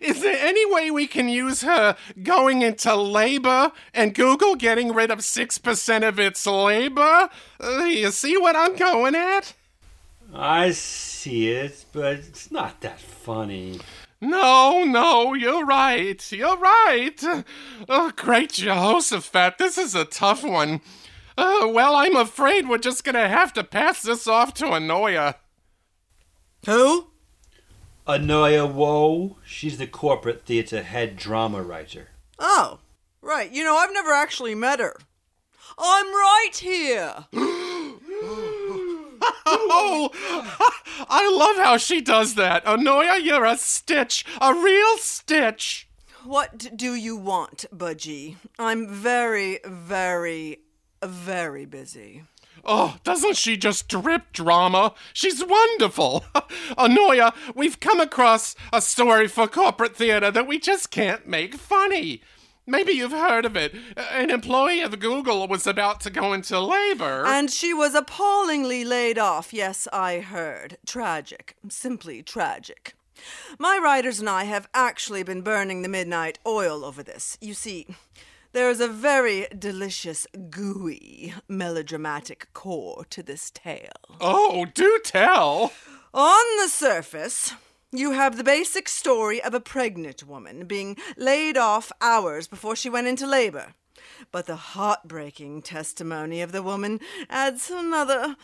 is 0.03 0.21
there 0.21 0.47
any 0.47 0.71
way 0.75 0.91
we 0.91 1.07
can 1.07 1.31
use 1.31 1.63
her 1.63 1.97
going 2.23 2.61
into 2.61 2.95
labor 2.95 3.73
and 3.95 4.15
Google 4.15 4.57
getting 4.57 4.93
rid 4.93 5.11
of 5.11 5.21
6% 5.21 6.07
of 6.07 6.21
its 6.21 6.47
labor? 6.47 7.31
Uh, 7.59 7.85
you 7.85 8.11
see 8.11 8.37
what 8.37 8.57
I'm 8.57 8.77
going 8.77 9.15
at? 9.15 9.55
I 10.35 10.71
see 10.71 11.51
it, 11.51 11.85
but 11.93 12.15
it's 12.15 12.51
not 12.51 12.81
that 12.81 13.01
funny. 13.01 13.81
No, 14.21 14.85
no, 14.85 15.35
you're 15.35 15.67
right. 15.67 16.33
You're 16.33 16.57
right. 16.57 17.23
Oh, 17.89 18.13
great 18.17 18.53
Jehoshaphat, 18.53 19.59
this 19.59 19.77
is 19.77 19.95
a 19.95 20.05
tough 20.05 20.43
one. 20.43 20.81
Uh, 21.37 21.69
well, 21.69 21.97
I'm 21.97 22.17
afraid 22.17 22.69
we're 22.69 22.79
just 22.79 23.05
gonna 23.05 23.29
have 23.29 23.53
to 23.55 23.65
pass 23.65 24.03
this 24.03 24.27
off 24.27 24.55
to 24.55 24.67
Anoya. 24.67 25.35
Who? 26.67 27.09
Anoya 28.07 28.73
Woe, 28.73 29.37
she's 29.45 29.79
the 29.79 29.87
corporate 29.87 30.47
theater 30.47 30.83
head 30.83 31.17
drama 31.17 31.63
writer. 31.63 32.09
Oh, 32.39 32.79
right. 33.21 33.51
You 33.51 33.65
know, 33.65 33.77
I've 33.77 33.93
never 33.93 34.13
actually 34.13 34.55
met 34.55 34.81
her. 34.81 34.97
I'm 35.79 36.07
right 36.07 36.51
here. 36.55 37.27
Oh, 39.47 40.11
I 41.09 41.29
love 41.31 41.65
how 41.65 41.77
she 41.77 42.01
does 42.01 42.35
that. 42.35 42.65
Anoya, 42.65 43.23
you're 43.23 43.45
a 43.45 43.57
stitch, 43.57 44.25
a 44.41 44.55
real 44.55 44.99
stitch. 44.99 45.89
What 46.25 46.77
do 46.77 46.95
you 46.95 47.17
want, 47.17 47.65
Budgie? 47.75 48.37
I'm 48.59 48.87
very, 48.89 49.59
very, 49.65 50.61
very 51.03 51.65
busy. 51.65 52.25
Oh, 52.65 52.97
doesn't 53.03 53.37
she 53.37 53.57
just 53.57 53.89
drip 53.89 54.33
drama? 54.33 54.95
She's 55.13 55.45
wonderful. 55.45 56.25
Anoya, 56.79 57.35
we've 57.57 57.81
come 57.81 57.99
across 57.99 58.55
a 58.73 58.81
story 58.81 59.27
for 59.27 59.49
corporate 59.49 59.97
theater 59.97 60.31
that 60.31 60.47
we 60.47 60.61
just 60.61 60.93
can't 60.93 61.27
make 61.27 61.57
funny. 61.57 62.23
Maybe 62.67 62.93
you've 62.93 63.13
heard 63.13 63.45
of 63.45 63.57
it. 63.57 63.75
An 63.97 64.31
employee 64.31 64.81
of 64.81 64.99
Google 65.01 65.49
was 65.49 65.67
about 65.67 66.01
to 66.03 66.11
go 66.11 66.33
into 66.33 66.61
labor. 66.61 67.25
And 67.27 67.51
she 67.51 67.75
was 67.75 67.95
appallingly 67.95 68.85
laid 68.85 69.19
off. 69.19 69.53
Yes, 69.53 69.89
I 69.93 70.21
heard. 70.21 70.79
Tragic. 70.87 71.57
Simply 71.69 72.23
tragic. 72.23 72.95
My 73.59 73.79
writers 73.83 74.21
and 74.21 74.29
I 74.29 74.45
have 74.45 74.69
actually 74.75 75.23
been 75.23 75.43
burning 75.43 75.83
the 75.83 75.89
midnight 75.89 76.39
oil 76.47 76.85
over 76.85 77.03
this. 77.03 77.37
You 77.41 77.55
see, 77.55 77.87
there 78.53 78.71
is 78.71 78.81
a 78.81 78.89
very 78.89 79.47
delicious, 79.57 80.27
gooey, 80.51 81.35
melodramatic 81.49 82.49
core 82.53 83.05
to 83.11 83.23
this 83.23 83.51
tale. 83.51 83.91
oh, 84.21 84.67
do 84.67 85.01
tell. 85.05 85.73
On 86.15 86.57
the 86.63 86.69
surface, 86.69 87.55
you 87.93 88.13
have 88.13 88.37
the 88.37 88.45
basic 88.45 88.89
story 88.89 89.43
of 89.43 89.53
a 89.53 89.61
pregnant 89.61 90.27
woman 90.27 90.67
being 90.67 90.97
laid 91.17 91.59
off 91.59 91.93
hours 92.01 92.49
before 92.49 92.75
she 92.75 92.89
went 92.89 93.07
into 93.07 93.27
labor. 93.27 93.75
But 94.31 94.47
the 94.47 94.57
heartbreaking 94.57 95.63
testimony 95.63 96.41
of 96.41 96.53
the 96.53 96.63
woman 96.63 97.01
adds 97.29 97.71
another 97.71 98.37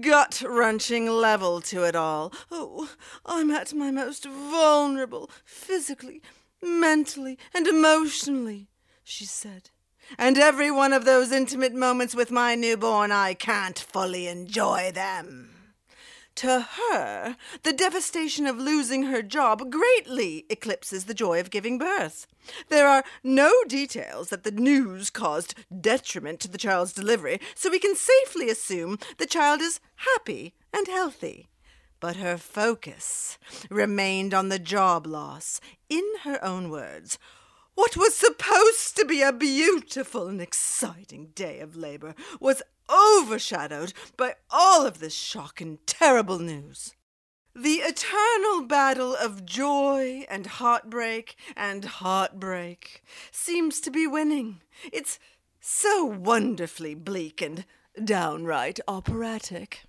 gut 0.00 0.42
wrenching 0.44 1.08
level 1.08 1.60
to 1.62 1.84
it 1.84 1.94
all. 1.94 2.32
Oh, 2.50 2.90
I'm 3.24 3.50
at 3.52 3.72
my 3.72 3.90
most 3.90 4.26
vulnerable, 4.26 5.30
physically, 5.44 6.20
mentally, 6.60 7.38
and 7.54 7.66
emotionally, 7.66 8.68
she 9.04 9.24
said. 9.24 9.70
And 10.18 10.38
every 10.38 10.70
one 10.70 10.92
of 10.92 11.04
those 11.04 11.30
intimate 11.30 11.74
moments 11.74 12.14
with 12.14 12.30
my 12.30 12.54
newborn, 12.54 13.12
I 13.12 13.34
can't 13.34 13.78
fully 13.78 14.26
enjoy 14.26 14.90
them. 14.92 15.57
To 16.38 16.60
her, 16.60 17.36
the 17.64 17.72
devastation 17.72 18.46
of 18.46 18.58
losing 18.58 19.02
her 19.06 19.22
job 19.22 19.72
greatly 19.72 20.46
eclipses 20.48 21.06
the 21.06 21.12
joy 21.12 21.40
of 21.40 21.50
giving 21.50 21.78
birth. 21.78 22.28
There 22.68 22.86
are 22.86 23.02
no 23.24 23.64
details 23.66 24.28
that 24.28 24.44
the 24.44 24.52
news 24.52 25.10
caused 25.10 25.56
detriment 25.80 26.38
to 26.38 26.48
the 26.48 26.56
child's 26.56 26.92
delivery, 26.92 27.40
so 27.56 27.68
we 27.68 27.80
can 27.80 27.96
safely 27.96 28.48
assume 28.50 29.00
the 29.16 29.26
child 29.26 29.60
is 29.60 29.80
happy 29.96 30.54
and 30.72 30.86
healthy. 30.86 31.48
But 31.98 32.14
her 32.14 32.38
focus 32.38 33.36
remained 33.68 34.32
on 34.32 34.48
the 34.48 34.60
job 34.60 35.08
loss. 35.08 35.60
In 35.88 36.04
her 36.22 36.38
own 36.44 36.70
words, 36.70 37.18
what 37.78 37.96
was 37.96 38.16
supposed 38.16 38.96
to 38.96 39.04
be 39.04 39.22
a 39.22 39.32
beautiful 39.32 40.26
and 40.26 40.42
exciting 40.42 41.28
day 41.36 41.60
of 41.60 41.76
labor 41.76 42.12
was 42.40 42.60
overshadowed 42.90 43.92
by 44.16 44.34
all 44.50 44.84
of 44.84 44.98
this 44.98 45.14
shock 45.14 45.60
and 45.60 45.78
terrible 45.86 46.40
news. 46.40 46.96
The 47.54 47.74
eternal 47.74 48.66
battle 48.66 49.14
of 49.14 49.46
joy 49.46 50.24
and 50.28 50.44
heartbreak 50.46 51.36
and 51.56 51.84
heartbreak 51.84 53.04
seems 53.30 53.80
to 53.82 53.92
be 53.92 54.08
winning. 54.08 54.60
It's 54.92 55.20
so 55.60 56.04
wonderfully 56.04 56.96
bleak 56.96 57.40
and 57.40 57.64
downright 58.02 58.80
operatic. 58.88 59.84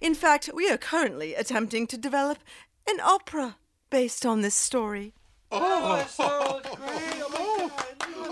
In 0.00 0.14
fact, 0.14 0.50
we 0.54 0.70
are 0.70 0.78
currently 0.78 1.34
attempting 1.34 1.88
to 1.88 1.98
develop 1.98 2.38
an 2.88 3.00
opera 3.00 3.56
based 3.90 4.24
on 4.24 4.42
this 4.42 4.54
story. 4.54 5.14
Oh 5.50 6.67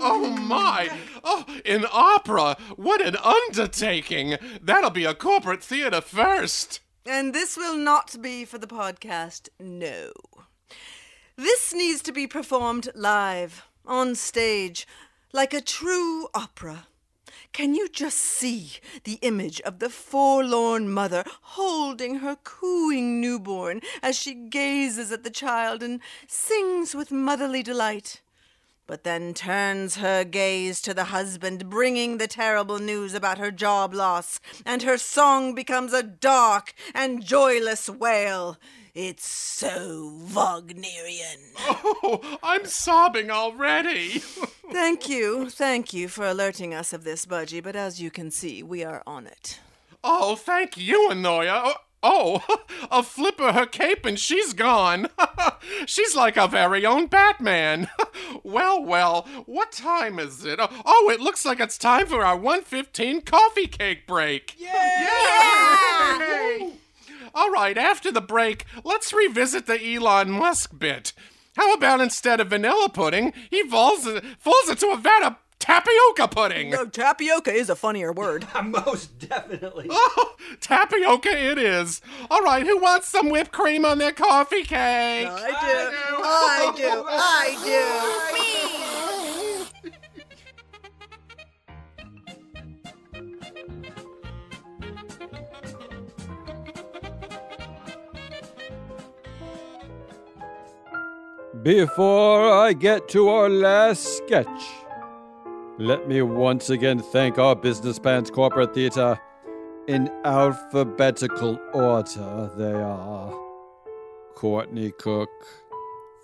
Oh, 0.09 0.29
my! 0.37 0.89
Oh, 1.21 1.43
in 1.65 1.85
opera! 1.91 2.55
What 2.77 3.01
an 3.01 3.17
undertaking! 3.17 4.37
That'll 4.61 4.89
be 4.89 5.03
a 5.03 5.13
corporate 5.13 5.61
theater 5.61 5.99
first. 5.99 6.79
And 7.05 7.33
this 7.33 7.57
will 7.57 7.75
not 7.75 8.21
be 8.21 8.45
for 8.45 8.57
the 8.57 8.67
podcast, 8.67 9.49
no. 9.59 10.13
This 11.35 11.73
needs 11.73 12.01
to 12.03 12.13
be 12.13 12.25
performed 12.25 12.87
live, 12.95 13.65
on 13.85 14.15
stage, 14.15 14.87
like 15.33 15.53
a 15.53 15.59
true 15.59 16.29
opera. 16.33 16.87
Can 17.51 17.75
you 17.75 17.89
just 17.89 18.17
see 18.17 18.73
the 19.03 19.19
image 19.21 19.59
of 19.61 19.79
the 19.79 19.89
forlorn 19.89 20.89
mother 20.89 21.25
holding 21.41 22.19
her 22.19 22.37
cooing 22.45 23.19
newborn 23.19 23.81
as 24.01 24.17
she 24.17 24.33
gazes 24.33 25.11
at 25.11 25.23
the 25.23 25.29
child 25.29 25.83
and 25.83 25.99
sings 26.27 26.95
with 26.95 27.11
motherly 27.11 27.61
delight? 27.61 28.21
But 28.87 29.03
then 29.03 29.33
turns 29.33 29.97
her 29.97 30.23
gaze 30.23 30.79
to 30.81 30.93
the 30.93 31.05
husband, 31.05 31.69
bringing 31.69 32.17
the 32.17 32.27
terrible 32.27 32.79
news 32.79 33.13
about 33.13 33.37
her 33.37 33.51
job 33.51 33.93
loss, 33.93 34.39
and 34.65 34.81
her 34.83 34.97
song 34.97 35.53
becomes 35.53 35.91
a 35.91 36.01
dark 36.01 36.73
and 36.95 37.21
joyless 37.23 37.89
wail. 37.89 38.57
It's 38.95 39.27
so 39.27 40.17
Wagnerian. 40.33 41.51
Oh, 41.59 42.39
I'm 42.41 42.65
sobbing 42.65 43.29
already. 43.29 44.19
Thank 44.71 45.07
you, 45.07 45.49
thank 45.49 45.93
you 45.93 46.07
for 46.09 46.25
alerting 46.25 46.73
us 46.73 46.91
of 46.91 47.03
this, 47.03 47.25
Budgie, 47.25 47.63
but 47.63 47.75
as 47.75 48.01
you 48.01 48.09
can 48.11 48.31
see, 48.31 48.63
we 48.63 48.83
are 48.83 49.01
on 49.07 49.25
it. 49.27 49.59
oh, 50.03 50.35
thank 50.35 50.77
you, 50.77 51.09
Anoya. 51.09 51.61
Oh, 51.63 51.73
Oh, 52.09 52.41
a 52.91 53.03
flip 53.03 53.37
of 53.41 53.53
her 53.53 53.65
cape 53.65 54.05
and 54.05 54.17
she's 54.17 54.53
gone. 54.53 55.09
she's 55.85 56.15
like 56.15 56.37
our 56.37 56.47
very 56.47 56.85
own 56.85 57.07
Batman. 57.07 57.89
well, 58.43 58.81
well, 58.81 59.27
what 59.45 59.73
time 59.73 60.17
is 60.17 60.45
it? 60.45 60.57
Oh, 60.61 60.69
oh, 60.85 61.09
it 61.11 61.19
looks 61.19 61.43
like 61.43 61.59
it's 61.59 61.77
time 61.77 62.07
for 62.07 62.23
our 62.23 62.37
115 62.37 63.23
coffee 63.23 63.67
cake 63.67 64.07
break. 64.07 64.55
Yay! 64.57 64.69
All 67.35 67.51
right, 67.51 67.77
after 67.77 68.09
the 68.09 68.21
break, 68.21 68.63
let's 68.85 69.11
revisit 69.11 69.65
the 69.65 69.93
Elon 69.95 70.31
Musk 70.31 70.79
bit. 70.79 71.11
How 71.57 71.73
about 71.73 71.99
instead 71.99 72.39
of 72.39 72.51
vanilla 72.51 72.87
pudding, 72.87 73.33
he 73.49 73.67
falls, 73.67 74.07
falls 74.39 74.69
into 74.69 74.87
a 74.91 74.97
vat 74.97 75.23
of 75.23 75.35
tapioca 75.59 76.27
pudding? 76.27 76.69
No, 76.69 76.85
tapioca 76.85 77.51
is 77.51 77.69
a 77.69 77.75
funnier 77.75 78.11
word. 78.11 78.47
Most 78.63 79.17
definitely. 79.19 79.87
Oh, 80.19 80.35
tapioca 80.61 81.29
it 81.29 81.57
is. 81.57 82.01
All 82.31 82.41
right, 82.41 82.65
who 82.65 82.77
wants 82.79 83.07
some 83.07 83.29
whipped 83.29 83.51
cream 83.51 83.83
on 83.85 83.97
their 83.97 84.11
coffee 84.13 84.63
cake? 84.63 85.27
I 85.27 85.49
do. 85.49 85.89
I 86.23 86.73
do. 86.77 87.03
I 87.07 87.57
do. 87.65 87.83
Before 101.63 102.51
I 102.51 102.73
get 102.73 103.07
to 103.09 103.29
our 103.29 103.49
last 103.49 104.17
sketch, 104.17 104.63
let 105.79 106.07
me 106.07 106.21
once 106.21 106.69
again 106.71 106.99
thank 106.99 107.37
our 107.37 107.55
Business 107.55 107.99
Pants 107.99 108.31
Corporate 108.31 108.73
Theater. 108.73 109.19
In 109.87 110.09
alphabetical 110.25 111.59
order, 111.73 112.49
they 112.57 112.73
are 112.73 113.31
Courtney 114.35 114.91
Cook, 114.91 115.29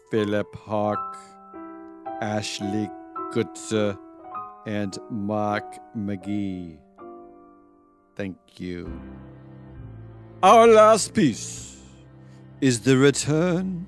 Philip 0.10 0.55
Hawk, 0.55 1.17
Ashley 2.22 2.89
Gutze, 3.31 3.95
and 4.65 4.98
Mark 5.12 5.77
McGee. 5.95 6.77
Thank 8.15 8.38
you. 8.57 8.91
Our 10.41 10.67
last 10.67 11.13
piece 11.13 11.77
is 12.60 12.81
the 12.81 12.98
return 12.98 13.86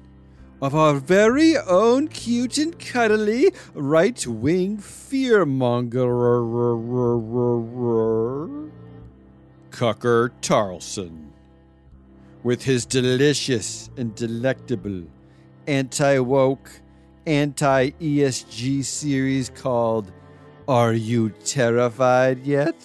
of 0.62 0.74
our 0.74 0.96
very 0.96 1.58
own 1.58 2.08
cute 2.08 2.58
and 2.58 2.78
cuddly 2.80 3.52
right 3.74 4.26
wing 4.26 4.78
fearmonger, 4.78 6.12
Cucker 9.70 10.30
Tarlson, 10.42 11.28
with 12.44 12.64
his 12.64 12.86
delicious 12.86 13.90
and 13.98 14.16
delectable 14.16 15.04
anti 15.68 16.20
woke, 16.20 16.72
anti 17.26 17.90
ESG 17.92 18.86
series 18.86 19.50
called 19.50 20.12
Are 20.68 20.94
You 20.94 21.32
Terrified 21.44 22.46
Yet? 22.46 22.76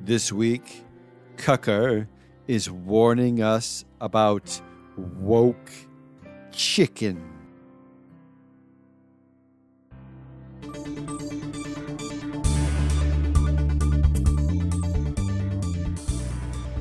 This 0.00 0.32
week, 0.32 0.82
Cucker 1.36 2.08
is 2.48 2.68
warning 2.68 3.40
us 3.40 3.84
about 4.00 4.60
woke 4.96 5.70
chicken. 6.52 7.20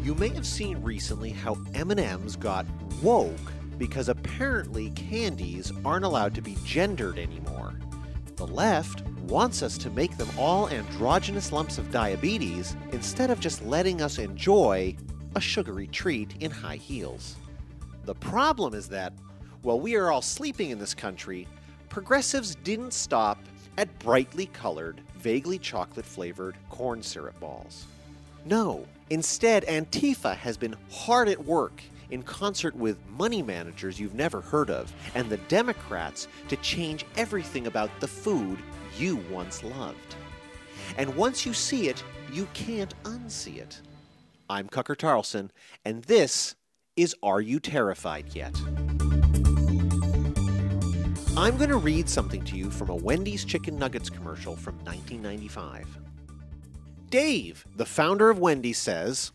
You 0.03 0.15
may 0.15 0.29
have 0.29 0.45
seen 0.45 0.81
recently 0.81 1.29
how 1.29 1.57
M&Ms 1.73 2.35
got 2.35 2.65
woke 3.01 3.35
because 3.77 4.09
apparently 4.09 4.91
candies 4.91 5.71
aren't 5.83 6.05
allowed 6.05 6.35
to 6.35 6.41
be 6.41 6.55
gendered 6.63 7.17
anymore. 7.17 7.73
The 8.35 8.45
left 8.45 9.03
wants 9.27 9.63
us 9.63 9.77
to 9.79 9.89
make 9.89 10.17
them 10.17 10.29
all 10.37 10.69
androgynous 10.69 11.51
lumps 11.51 11.77
of 11.77 11.89
diabetes 11.91 12.75
instead 12.91 13.31
of 13.31 13.39
just 13.39 13.65
letting 13.65 14.01
us 14.01 14.17
enjoy 14.17 14.95
a 15.35 15.41
sugary 15.41 15.87
treat 15.87 16.35
in 16.41 16.51
high 16.51 16.75
heels. 16.75 17.37
The 18.05 18.15
problem 18.15 18.73
is 18.73 18.87
that 18.89 19.13
while 19.61 19.79
we 19.79 19.95
are 19.95 20.11
all 20.11 20.21
sleeping 20.21 20.71
in 20.71 20.79
this 20.79 20.93
country, 20.93 21.47
progressives 21.89 22.55
didn't 22.55 22.93
stop 22.93 23.37
at 23.77 23.99
brightly 23.99 24.47
colored, 24.47 25.01
vaguely 25.15 25.59
chocolate 25.59 26.05
flavored 26.05 26.55
corn 26.69 27.03
syrup 27.03 27.39
balls. 27.39 27.85
No, 28.45 28.87
instead, 29.09 29.65
Antifa 29.65 30.35
has 30.35 30.57
been 30.57 30.75
hard 30.91 31.29
at 31.29 31.45
work 31.45 31.81
in 32.09 32.23
concert 32.23 32.75
with 32.75 32.97
money 33.09 33.41
managers 33.41 33.99
you've 33.99 34.15
never 34.15 34.41
heard 34.41 34.69
of 34.69 34.91
and 35.15 35.29
the 35.29 35.37
Democrats 35.37 36.27
to 36.49 36.57
change 36.57 37.05
everything 37.15 37.67
about 37.67 37.89
the 37.99 38.07
food 38.07 38.59
you 38.97 39.17
once 39.31 39.63
loved. 39.63 40.15
And 40.97 41.15
once 41.15 41.45
you 41.45 41.53
see 41.53 41.87
it, 41.87 42.03
you 42.33 42.47
can't 42.53 42.93
unsee 43.03 43.57
it. 43.57 43.81
I'm 44.49 44.67
Cucker 44.67 44.97
Tarlson, 44.97 45.49
and 45.85 46.03
this 46.03 46.55
is 46.97 47.15
Are 47.23 47.39
You 47.39 47.59
Terrified 47.59 48.35
Yet? 48.35 48.59
I'm 51.37 51.55
going 51.55 51.69
to 51.69 51.77
read 51.77 52.09
something 52.09 52.43
to 52.43 52.57
you 52.57 52.69
from 52.69 52.89
a 52.89 52.95
Wendy's 52.95 53.45
Chicken 53.45 53.79
Nuggets 53.79 54.09
commercial 54.09 54.57
from 54.57 54.75
1995. 54.83 55.87
Dave, 57.09 57.65
the 57.77 57.85
founder 57.85 58.29
of 58.29 58.39
Wendy's, 58.39 58.77
says 58.77 59.31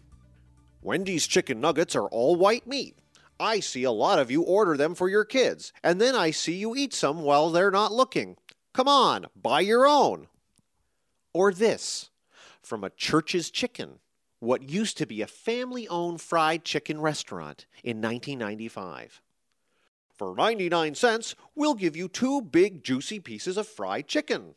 Wendy's 0.83 1.27
chicken 1.27 1.59
nuggets 1.59 1.97
are 1.97 2.07
all 2.09 2.37
white 2.37 2.67
meat. 2.67 2.99
I 3.41 3.61
see 3.61 3.85
a 3.85 3.91
lot 3.91 4.19
of 4.19 4.31
you 4.31 4.43
order 4.43 4.77
them 4.77 4.95
for 4.95 5.09
your 5.09 5.25
kids, 5.25 5.73
and 5.83 5.99
then 5.99 6.15
I 6.15 6.33
see 6.33 6.55
you 6.55 6.77
eat 6.77 6.93
some 6.93 7.23
while 7.23 7.49
they're 7.49 7.71
not 7.71 7.93
looking. 7.93 8.37
Come 8.75 8.89
on, 8.89 9.27
buy 9.35 9.61
your 9.61 9.87
own. 9.87 10.29
Or 11.33 11.51
this 11.51 12.11
from 12.63 12.85
a 12.85 12.91
Church's 12.91 13.51
Chicken, 13.51 14.01
what 14.39 14.69
used 14.69 14.99
to 14.99 15.07
be 15.07 15.23
a 15.23 15.27
family 15.27 15.89
owned 15.89 16.21
fried 16.21 16.63
chicken 16.63 17.01
restaurant 17.01 17.65
in 17.83 18.03
1995. 18.03 19.23
For 20.17 20.35
99 20.35 20.95
cents, 20.95 21.35
we'll 21.55 21.75
give 21.75 21.95
you 21.95 22.09
two 22.09 22.41
big 22.41 22.83
juicy 22.83 23.21
pieces 23.21 23.57
of 23.57 23.69
fried 23.69 24.09
chicken. 24.09 24.55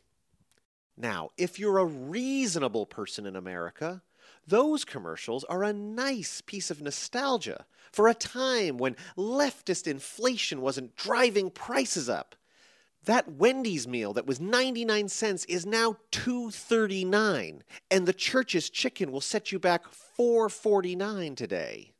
Now, 0.96 1.30
if 1.36 1.58
you're 1.58 1.78
a 1.78 1.84
reasonable 1.84 2.86
person 2.86 3.26
in 3.26 3.36
America, 3.36 4.02
those 4.46 4.84
commercials 4.84 5.44
are 5.44 5.62
a 5.62 5.72
nice 5.72 6.40
piece 6.40 6.70
of 6.70 6.80
nostalgia 6.80 7.66
for 7.92 8.08
a 8.08 8.14
time 8.14 8.78
when 8.78 8.96
leftist 9.16 9.86
inflation 9.86 10.60
wasn't 10.60 10.96
driving 10.96 11.50
prices 11.50 12.08
up. 12.08 12.34
That 13.04 13.32
Wendy's 13.32 13.88
meal 13.88 14.12
that 14.14 14.26
was 14.26 14.40
99 14.40 15.08
cents 15.08 15.44
is 15.46 15.64
now 15.64 15.96
2.39 16.12 17.60
and 17.90 18.06
the 18.06 18.12
church's 18.12 18.68
chicken 18.68 19.10
will 19.10 19.22
set 19.22 19.52
you 19.52 19.58
back 19.58 19.84
4.49 20.18 21.36
today. 21.36 21.92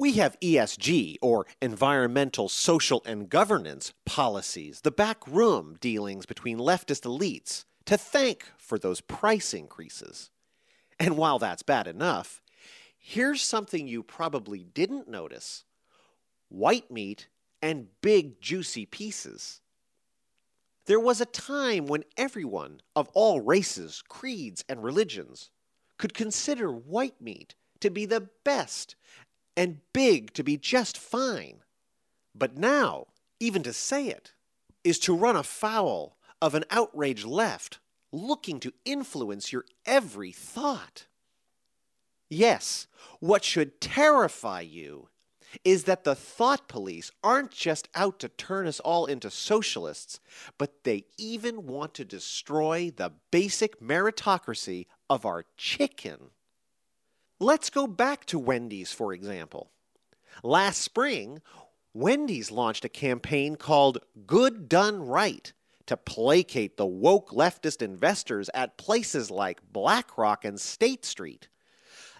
We 0.00 0.12
have 0.12 0.40
ESG, 0.40 1.16
or 1.20 1.44
environmental, 1.60 2.48
social, 2.48 3.02
and 3.04 3.28
governance 3.28 3.92
policies, 4.06 4.80
the 4.80 4.90
backroom 4.90 5.76
dealings 5.78 6.24
between 6.24 6.56
leftist 6.56 7.02
elites, 7.02 7.66
to 7.84 7.98
thank 7.98 8.46
for 8.56 8.78
those 8.78 9.02
price 9.02 9.52
increases. 9.52 10.30
And 10.98 11.18
while 11.18 11.38
that's 11.38 11.62
bad 11.62 11.86
enough, 11.86 12.40
here's 12.96 13.42
something 13.42 13.86
you 13.86 14.02
probably 14.02 14.64
didn't 14.64 15.06
notice 15.06 15.64
white 16.48 16.90
meat 16.90 17.28
and 17.60 17.88
big, 18.00 18.40
juicy 18.40 18.86
pieces. 18.86 19.60
There 20.86 20.98
was 20.98 21.20
a 21.20 21.26
time 21.26 21.84
when 21.84 22.04
everyone 22.16 22.80
of 22.96 23.10
all 23.12 23.42
races, 23.42 24.02
creeds, 24.08 24.64
and 24.66 24.82
religions 24.82 25.50
could 25.98 26.14
consider 26.14 26.72
white 26.72 27.20
meat 27.20 27.54
to 27.80 27.90
be 27.90 28.06
the 28.06 28.30
best 28.44 28.96
and 29.56 29.80
big 29.92 30.32
to 30.34 30.42
be 30.42 30.56
just 30.56 30.96
fine. 30.98 31.62
But 32.34 32.56
now 32.56 33.08
Even 33.40 33.62
to 33.62 33.72
say 33.72 34.08
it 34.08 34.34
is 34.84 34.98
to 35.00 35.16
run 35.16 35.34
afoul 35.34 36.18
of 36.42 36.54
an 36.54 36.64
outraged 36.70 37.24
left 37.24 37.80
looking 38.12 38.60
to 38.60 38.74
influence 38.84 39.52
your 39.52 39.64
every 39.86 40.30
thought. 40.30 41.06
Yes, 42.28 42.86
what 43.18 43.44
should 43.44 43.80
terrify 43.80 44.60
you 44.60 45.08
is 45.64 45.84
that 45.84 46.04
the 46.04 46.14
thought 46.14 46.68
police 46.68 47.10
aren't 47.24 47.50
just 47.50 47.88
out 47.94 48.20
to 48.20 48.28
turn 48.28 48.66
us 48.68 48.78
all 48.78 49.06
into 49.06 49.30
socialists, 49.30 50.20
but 50.58 50.84
they 50.84 51.06
even 51.18 51.66
want 51.66 51.94
to 51.94 52.04
destroy 52.04 52.92
the 52.94 53.12
basic 53.32 53.80
meritocracy 53.80 54.86
of 55.08 55.26
our 55.26 55.44
chicken. 55.56 56.30
Let's 57.42 57.70
go 57.70 57.86
back 57.86 58.26
to 58.26 58.38
Wendy's, 58.38 58.92
for 58.92 59.14
example. 59.14 59.70
Last 60.42 60.82
spring, 60.82 61.40
Wendy's 61.94 62.50
launched 62.50 62.84
a 62.84 62.90
campaign 62.90 63.56
called 63.56 63.98
Good 64.26 64.68
Done 64.68 65.00
Right 65.06 65.50
to 65.86 65.96
placate 65.96 66.76
the 66.76 66.86
woke 66.86 67.30
leftist 67.30 67.80
investors 67.80 68.50
at 68.52 68.76
places 68.76 69.30
like 69.30 69.72
BlackRock 69.72 70.44
and 70.44 70.60
State 70.60 71.06
Street. 71.06 71.48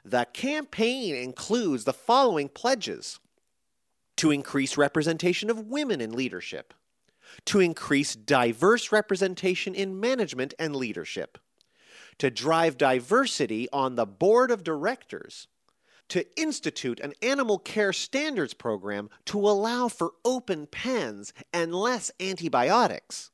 The 0.05 0.27
campaign 0.33 1.15
includes 1.15 1.85
the 1.85 1.93
following 1.93 2.49
pledges 2.49 3.21
to 4.17 4.31
increase 4.31 4.79
representation 4.79 5.51
of 5.51 5.67
women 5.67 6.01
in 6.01 6.13
leadership, 6.13 6.73
to 7.45 7.61
increase 7.61 8.17
diverse 8.17 8.91
representation 8.91 9.75
in 9.75 10.01
management 10.01 10.55
and 10.59 10.75
leadership, 10.75 11.39
to 12.21 12.31
drive 12.31 12.77
diversity 12.77 13.67
on 13.73 13.97
the 13.97 14.05
board 14.05 14.51
of 14.51 14.63
directors, 14.63 15.49
to 16.11 16.27
institute 16.39 17.01
an 17.01 17.15
animal 17.23 17.59
care 17.59 17.95
standards 17.95 18.53
program 18.53 19.09
to 19.25 19.39
allow 19.39 19.89
for 19.89 20.13
open 20.23 20.67
pens 20.67 21.33
and 21.51 21.75
less 21.75 22.11
antibiotics. 22.21 23.31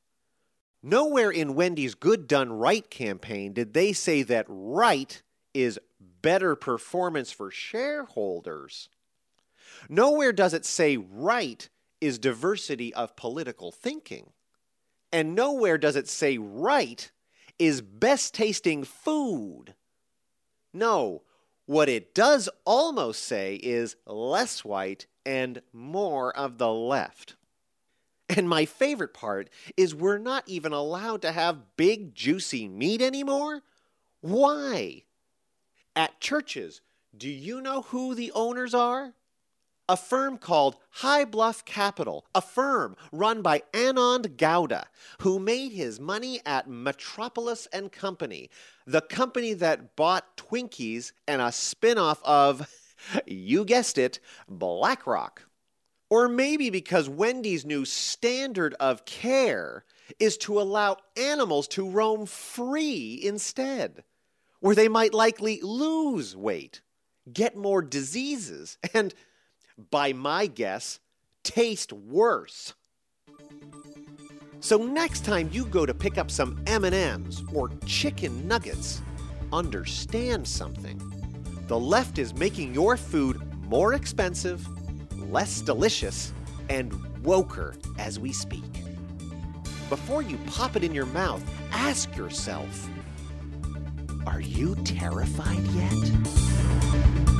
Nowhere 0.81 1.29
in 1.29 1.53
Wendy's 1.53 1.95
Good 1.95 2.27
Done 2.27 2.53
Right 2.53 2.89
campaign 2.89 3.51
did 3.51 3.73
they 3.73 3.91
say 3.91 4.23
that 4.23 4.45
right 4.47 5.21
is 5.53 5.77
better 5.99 6.55
performance 6.55 7.29
for 7.29 7.51
shareholders. 7.51 8.87
Nowhere 9.89 10.31
does 10.31 10.53
it 10.53 10.65
say 10.65 10.95
right 10.95 11.67
is 11.99 12.19
diversity 12.19 12.93
of 12.93 13.17
political 13.17 13.69
thinking. 13.71 14.31
And 15.11 15.35
nowhere 15.35 15.77
does 15.77 15.97
it 15.97 16.07
say 16.07 16.37
right 16.37 17.11
is 17.59 17.81
best 17.81 18.33
tasting 18.33 18.83
food. 18.83 19.73
No, 20.73 21.23
what 21.65 21.89
it 21.89 22.13
does 22.13 22.49
almost 22.65 23.23
say 23.23 23.55
is 23.55 23.95
less 24.05 24.63
white 24.63 25.07
and 25.25 25.61
more 25.73 26.35
of 26.35 26.57
the 26.57 26.71
left. 26.71 27.35
And 28.29 28.47
my 28.47 28.65
favorite 28.65 29.13
part 29.13 29.49
is 29.75 29.95
we're 29.95 30.17
not 30.17 30.43
even 30.47 30.73
allowed 30.73 31.21
to 31.21 31.31
have 31.31 31.77
big, 31.77 32.13
juicy 32.13 32.67
meat 32.67 33.01
anymore. 33.01 33.61
Why? 34.21 35.03
At 35.95 36.19
churches, 36.19 36.81
do 37.17 37.29
you 37.29 37.61
know 37.61 37.83
who 37.83 38.15
the 38.15 38.31
owners 38.33 38.73
are? 38.73 39.13
A 39.89 39.95
firm 39.95 40.37
called 40.37 40.75
High 40.89 41.23
Bluff 41.23 41.63
Capital, 41.63 42.25
a 42.35 42.41
firm 42.41 42.97
run 43.13 43.41
by 43.41 43.63
Anand 43.73 44.35
Gowda, 44.35 44.87
who 45.21 45.39
made 45.39 45.71
his 45.71 45.97
money 45.97 46.41
at 46.45 46.67
Metropoulos 46.67 47.67
and 47.71 47.89
Company, 47.89 48.49
the 48.85 48.99
company 48.99 49.53
that 49.53 49.95
bought 49.95 50.35
Twinkies 50.35 51.13
and 51.25 51.41
a 51.41 51.53
spin-off 51.53 52.21
of, 52.25 52.67
you 53.25 53.63
guessed 53.63 53.97
it, 53.97 54.19
BlackRock. 54.49 55.43
Or 56.09 56.27
maybe 56.27 56.69
because 56.69 57.07
Wendy's 57.07 57.65
new 57.65 57.85
standard 57.85 58.75
of 58.81 59.05
care 59.05 59.85
is 60.19 60.37
to 60.39 60.59
allow 60.59 60.97
animals 61.15 61.65
to 61.69 61.89
roam 61.89 62.25
free 62.25 63.21
instead, 63.23 64.03
where 64.59 64.75
they 64.75 64.89
might 64.89 65.13
likely 65.13 65.61
lose 65.61 66.35
weight, 66.35 66.81
get 67.31 67.55
more 67.55 67.81
diseases, 67.81 68.77
and, 68.93 69.13
by 69.91 70.13
my 70.13 70.47
guess, 70.47 70.99
taste 71.43 71.93
worse. 71.93 72.73
So 74.59 74.77
next 74.77 75.23
time 75.23 75.49
you 75.51 75.65
go 75.65 75.85
to 75.85 75.93
pick 75.93 76.17
up 76.17 76.31
some 76.31 76.61
M&Ms 76.67 77.43
or 77.53 77.69
chicken 77.85 78.47
nuggets, 78.47 79.01
understand 79.53 80.47
something. 80.47 80.99
The 81.67 81.79
left 81.79 82.17
is 82.17 82.33
making 82.33 82.73
your 82.73 82.97
food 82.97 83.41
more 83.69 83.93
expensive 83.93 84.67
less 85.29 85.61
delicious, 85.61 86.33
and 86.69 86.91
woker 87.23 87.75
as 87.97 88.19
we 88.19 88.31
speak. 88.31 88.63
Before 89.89 90.21
you 90.21 90.37
pop 90.47 90.75
it 90.75 90.83
in 90.83 90.93
your 90.93 91.05
mouth, 91.07 91.43
ask 91.71 92.15
yourself 92.15 92.89
Are 94.25 94.41
you 94.41 94.75
terrified 94.83 95.63
yet? 95.67 97.36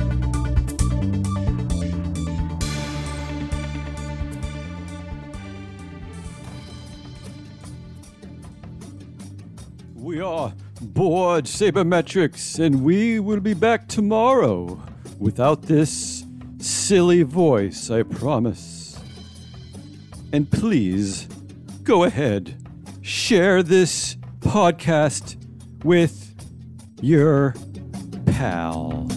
We 10.08 10.22
are 10.22 10.54
Board 10.80 11.44
Sabermetrics, 11.44 12.58
and 12.58 12.82
we 12.82 13.20
will 13.20 13.40
be 13.40 13.52
back 13.52 13.88
tomorrow 13.88 14.82
without 15.18 15.60
this 15.60 16.24
silly 16.60 17.24
voice, 17.24 17.90
I 17.90 18.04
promise. 18.04 18.98
And 20.32 20.50
please, 20.50 21.28
go 21.82 22.04
ahead, 22.04 22.56
share 23.02 23.62
this 23.62 24.16
podcast 24.40 25.36
with 25.84 26.34
your 27.02 27.54
pal. 28.24 29.10